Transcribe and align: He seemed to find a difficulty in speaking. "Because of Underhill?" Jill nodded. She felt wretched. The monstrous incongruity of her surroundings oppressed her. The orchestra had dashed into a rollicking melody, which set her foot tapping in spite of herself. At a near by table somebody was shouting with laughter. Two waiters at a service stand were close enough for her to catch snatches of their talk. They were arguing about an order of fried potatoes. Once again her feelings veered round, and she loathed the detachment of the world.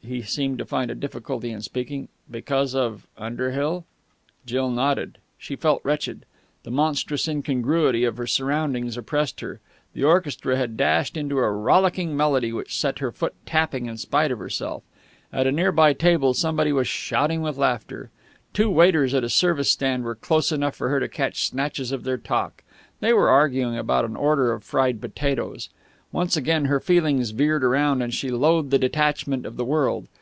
He 0.00 0.22
seemed 0.22 0.56
to 0.56 0.64
find 0.64 0.90
a 0.90 0.94
difficulty 0.94 1.50
in 1.50 1.60
speaking. 1.60 2.08
"Because 2.30 2.74
of 2.74 3.06
Underhill?" 3.18 3.84
Jill 4.46 4.70
nodded. 4.70 5.18
She 5.36 5.54
felt 5.54 5.82
wretched. 5.84 6.24
The 6.62 6.70
monstrous 6.70 7.28
incongruity 7.28 8.04
of 8.04 8.16
her 8.16 8.26
surroundings 8.26 8.96
oppressed 8.96 9.40
her. 9.40 9.60
The 9.92 10.02
orchestra 10.02 10.56
had 10.56 10.78
dashed 10.78 11.14
into 11.14 11.36
a 11.40 11.50
rollicking 11.50 12.16
melody, 12.16 12.54
which 12.54 12.74
set 12.74 13.00
her 13.00 13.12
foot 13.12 13.34
tapping 13.44 13.84
in 13.84 13.98
spite 13.98 14.30
of 14.32 14.38
herself. 14.38 14.82
At 15.30 15.46
a 15.46 15.52
near 15.52 15.72
by 15.72 15.92
table 15.92 16.32
somebody 16.32 16.72
was 16.72 16.88
shouting 16.88 17.42
with 17.42 17.58
laughter. 17.58 18.08
Two 18.54 18.70
waiters 18.70 19.12
at 19.12 19.24
a 19.24 19.28
service 19.28 19.70
stand 19.70 20.04
were 20.04 20.14
close 20.14 20.50
enough 20.52 20.74
for 20.74 20.88
her 20.88 21.00
to 21.00 21.06
catch 21.08 21.46
snatches 21.46 21.92
of 21.92 22.04
their 22.04 22.16
talk. 22.16 22.64
They 23.00 23.12
were 23.12 23.28
arguing 23.28 23.76
about 23.76 24.06
an 24.06 24.16
order 24.16 24.52
of 24.54 24.64
fried 24.64 25.02
potatoes. 25.02 25.68
Once 26.12 26.36
again 26.36 26.64
her 26.66 26.80
feelings 26.80 27.30
veered 27.30 27.62
round, 27.64 28.02
and 28.02 28.14
she 28.14 28.30
loathed 28.30 28.70
the 28.70 28.78
detachment 28.78 29.44
of 29.44 29.56
the 29.58 29.64
world. 29.66 30.06